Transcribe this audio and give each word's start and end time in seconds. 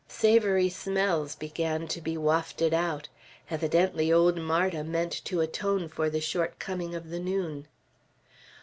Savory 0.07 0.67
smells 0.67 1.35
began 1.35 1.87
to 1.89 2.01
be 2.01 2.17
wafted 2.17 2.73
out. 2.73 3.07
Evidently 3.51 4.11
old 4.11 4.35
Marda 4.35 4.83
meant 4.83 5.23
to 5.25 5.41
atone 5.41 5.87
for 5.87 6.09
the 6.09 6.19
shortcoming 6.19 6.95
of 6.95 7.11
the 7.11 7.19
noon. 7.19 7.67